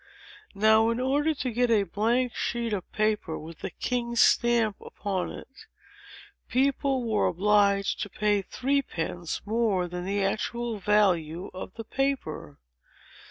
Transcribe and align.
Now, 0.55 0.89
in 0.89 0.99
order 0.99 1.35
to 1.35 1.51
get 1.53 1.69
a 1.69 1.83
blank 1.83 2.33
sheet 2.33 2.73
of 2.73 2.91
paper, 2.91 3.37
with 3.37 3.59
the 3.59 3.69
king's 3.69 4.19
stamp 4.19 4.77
upon 4.81 5.31
it, 5.31 5.67
people 6.47 7.03
were 7.03 7.27
obliged 7.27 8.01
to 8.01 8.09
pay 8.09 8.41
three 8.41 8.81
pence 8.81 9.43
more 9.45 9.87
than 9.87 10.03
the 10.03 10.23
actual 10.25 10.79
value 10.79 11.51
of 11.53 11.75
the 11.75 11.83
paper. 11.83 12.57